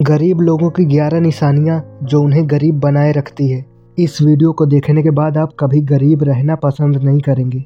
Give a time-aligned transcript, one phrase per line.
[0.00, 3.64] गरीब लोगों की ग्यारह निशानियाँ जो उन्हें गरीब बनाए रखती है।
[3.98, 7.64] इस वीडियो को देखने के बाद आप कभी गरीब रहना पसंद नहीं करेंगे।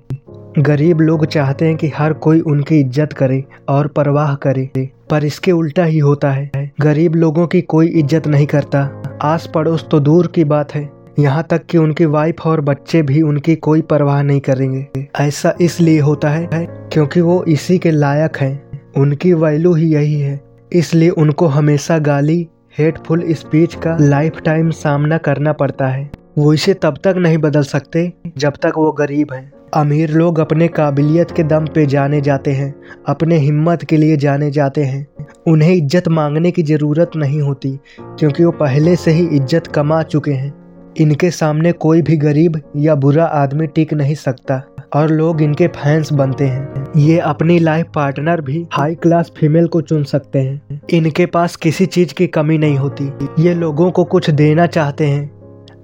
[0.58, 4.71] गरीब लोग चाहते हैं कि हर कोई उनकी इज़्ज़त करे और परवाह करे,
[5.10, 8.80] पर इसके उल्टा ही होता है। गरीब लोगों की कोई इज़्ज़त नहीं करता।
[9.23, 10.89] आस पड़ोस तो दूर की बात है।
[11.19, 16.01] यहाँ तक कि उनकी वाइफ और बच्चे भी उनकी कोई परवाह नहीं करेंगे। ऐसा इसलिए
[16.01, 20.41] होता है क्योंकि वो इसी के लायक हैं। उनकी वैल्यू ही यही है।
[20.75, 22.46] इसलिए उनको हमेशा गाली
[22.79, 27.63] हेटफुल स्पीच का लाइफ टाइम सामना करना पड़ता है। वो इसे तब तक नहीं बदल
[27.63, 32.52] सकते, जब तक वो गरीब हैं। अमीर लोग अपने काबिलियत के दम पे जाने जाते
[32.52, 32.74] हैं,
[33.08, 35.06] अपने हिम्मत के लिए जाने जाते हैं।
[35.46, 40.32] उन्हें इज़्ज़त मांगने की ज़रूरत नहीं होती, क्योंकि वो पहले से ही इज़्ज़त कमा चुके
[40.32, 40.52] हैं।
[41.00, 44.62] इनके सामने कोई भी गरीब या बुरा आदमी टिक नहीं सकता।
[44.95, 49.80] और लोग इनके फैंस बनते हैं। ये अपनी लाइफ पार्टनर भी हाई क्लास फीमेल को
[49.80, 54.30] चुन सकते हैं। इनके पास किसी चीज़ की कमी नहीं होती। ये लोगों को कुछ
[54.30, 55.33] देना चाहते हैं।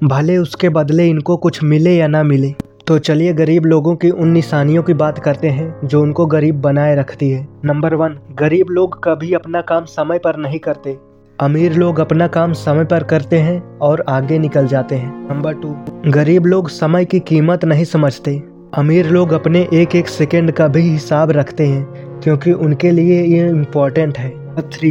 [0.05, 2.55] भले उसके बदले इनको कुछ मिले या ना मिले।
[2.87, 6.97] तो चलिए गरीब लोगों की उन निशानियों की बात करते हैं, जो उनको गरीब बनाए
[6.97, 10.97] रखती है। नंबर वन गरीब लोग कभी अपना काम समय पर नहीं करते।
[11.41, 15.77] अमीर लोग अपना काम समय पर करते हैं और आगे निकल जाते हैं। नंबर टू
[16.10, 20.80] गरीब लोग समय की कीमत नहीं समझते। अमीर लोग अपने एक एक सेकंड का भी
[20.80, 24.30] हिसाब रखते हैं, क्योंकि उनके लिए ये इम्पोर्टेंट है।
[24.63, 24.91] थ्री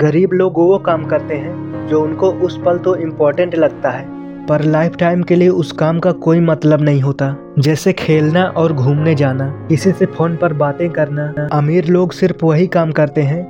[0.00, 4.06] गरीब लोग वो काम करते हैं, जो उनको उस पल तो इम्पोर्टेंट लगता है,
[4.46, 8.72] पर लाइफ टाइम के लिए उस काम का कोई मतलब नहीं होता, जैसे खेलना और
[8.72, 13.42] घूमने जाना। किसी से फ़ोन पर बातें करना। अमीर लोग सिर्फ़ वही काम करते हैं,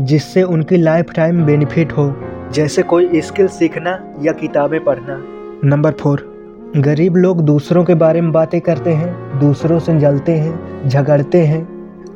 [0.00, 2.14] जिससे उनकी लाइफ टाइम बेनिफिट हो,
[2.52, 5.20] जैसे कोई स्किल सीखना या किताबें पढ़ना।
[5.64, 6.33] नंबर फोर
[6.76, 11.68] गरीब लोग दूसरों के बारे में बातें करते हैं, दूसरों से जलते हैं, झगड़ते हैं।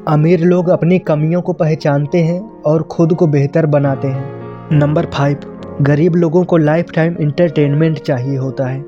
[0.08, 5.36] अमीर लोग अपनी कमियों को पहचानते हैं और खुद को बेहतर बनाते हैं। नंबर फाइव,
[5.82, 8.84] गरीब लोगों को लाइफ टाइम इंटरटेनमेंट चाहिए होता है।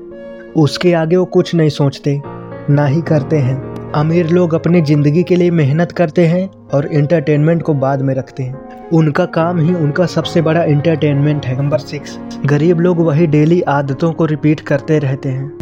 [0.57, 2.21] उसके आगे वो कुछ नहीं सोचते,
[2.69, 7.61] ना ही करते हैं। अमीर लोग अपनी ज़िंदगी के लिए मेहनत करते हैं और इंटरटेनमेंट
[7.61, 12.19] को बाद में रखते हैं। उनका काम ही उनका सबसे बड़ा इंटरटेनमेंट है। नंबर सिक्स
[12.45, 15.57] गरीब लोग वही डेली आदतों को रिपीट करते रहते हैं।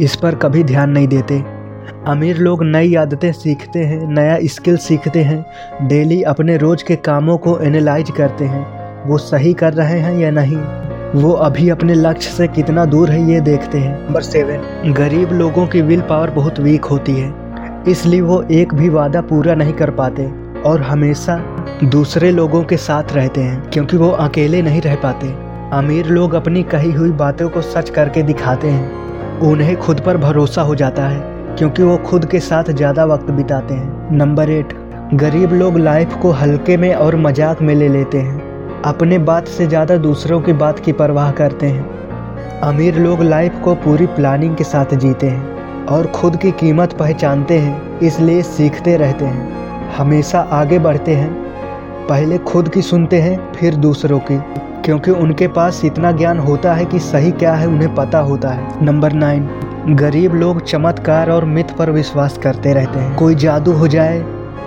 [0.00, 1.62] इस पर कभी ध्यान नहीं देते।
[2.06, 5.46] अमीर लोग नई आदतें सीखते हैं, नया स्किल सीखते हैं।
[5.88, 10.30] डेली अपने रोज के कामों को एनालाइज करते हैं। वो सही कर रहे हैं या
[10.30, 10.58] नहीं?
[11.22, 15.66] वो अभी अपने लक्ष्य से कितना दूर है ये देखते हैं। नंबर सेवन गरीब लोगों
[15.66, 17.34] की विल पावर बहुत वीक होती है।
[17.88, 21.36] इसलिए वो एक भी वादा पूरा नहीं कर पाते। और हमेशा
[21.84, 25.28] दूसरे लोगों के साथ रहते हैं, क्योंकि वो अकेले नहीं रह पाते।
[25.72, 30.62] अमीर लोग अपनी कही हुई बातों को सच करके दिखाते हैं। उन्हें खुद पर भरोसा
[30.62, 31.20] हो जाता है,
[31.56, 34.74] क्योंकि वो खुद के साथ ज़्यादा वक्त बिताते हैं। नंबर एट,
[35.14, 39.66] गरीब लोग लाइफ को हल्के में और मज़ाक में ले लेते हैं। अपने बात से
[39.66, 44.64] ज़्यादा दूसरों की बात की परवाह करते हैं। अमीर लोग लाइफ को पूरी प्लानिंग के
[44.64, 49.61] साथ जीते हैं और खुद की कीमत पहचानते हैं, इसलिए सीखते रहते हैं।
[49.98, 51.32] हमेशा आगे बढ़ते हैं।
[52.08, 54.42] पहले खुद की सुनते हैं, फिर दूसरों की।
[54.84, 58.84] क्योंकि उनके पास इतना ज्ञान होता है कि सही क्या है उन्हें पता होता है।
[58.84, 59.50] नंबर नाइन
[59.88, 64.24] गरीब लोग चमत्कार और मिथ पर विश्वास करते रहते हैं। कोई जादू हो जाए,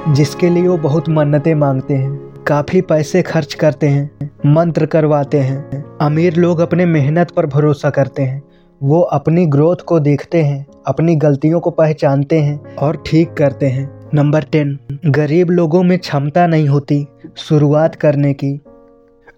[0.10, 5.86] जिसके लिए वो बहुत मन्नतें मांगते हैं। काफ़ी पैसे खर्च करते हैं, मंत्र करवाते हैं।
[6.02, 8.44] अमीर लोग अपने मेहनत पर भरोसा करते हैं।
[8.84, 14.05] वो अपनी ग्रोथ को देखते हैं, अपनी गलतियों को पहचानते हैं और ठीक करते हैं।
[14.14, 17.08] नंबर टेन, गरीब लोगों में क्षमता नहीं होती
[17.38, 18.62] शुरुआत करने की।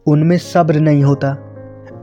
[0.06, 1.30] उनमें सब्र नहीं होता।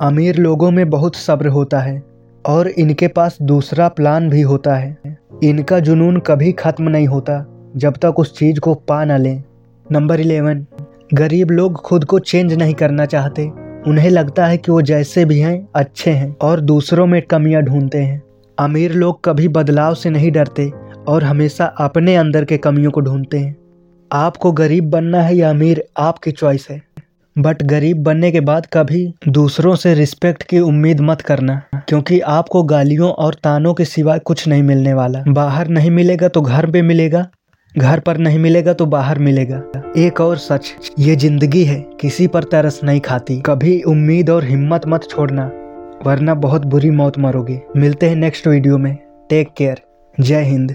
[0.01, 2.03] अमीर लोगों में बहुत सब्र होता है
[2.47, 7.95] और इनके पास दूसरा प्लान भी होता है। इनका जुनून कभी ख़त्म नहीं होता जब
[7.97, 9.43] तक उस चीज़ को पा न लें।
[9.93, 10.67] नंबर इलेवन,
[11.15, 13.51] गरीब लोग खुद को चेंज नहीं करना चाहते।
[13.87, 17.99] उन्हें लगता है कि वो जैसे भी हैं, अच्छे हैं और दूसरों में कमियाँ ढूंढते
[17.99, 18.23] हैं।
[18.59, 20.73] अमीर लोग कभी बदलाव से नहीं डरते।
[21.09, 23.57] और हमेशा अपने अंदर के कमियों को ढूंढते हैं।
[24.11, 26.81] आपको गरीब बनना है या अमीर, आपकी चॉइस है।
[27.37, 32.63] बट गरीब बनने के बाद कभी दूसरों से रिस्पेक्ट की उम्मीद मत करना, क्योंकि आपको
[32.65, 36.83] गालियों और तानों के सिवाय कुछ नहीं मिलने वाला। बाहर नहीं मिलेगा तो घर पे
[36.83, 37.27] मिलेगा,
[37.75, 39.63] घर पर नहीं मिलेगा तो बाहर मिलेगा।
[39.99, 44.87] एक और सच, ये ज़िंदगी है, किसी पर तरस नहीं खाती। कभी उम्मीद और हिम्मत
[44.89, 45.51] मत छोड़ना,
[46.07, 48.97] वरना बहुत बुरी मौत मरोगे। मिलते हैं नेक्स्ट वीडियो में।
[49.31, 49.83] Take care
[50.15, 50.75] Jai Hind.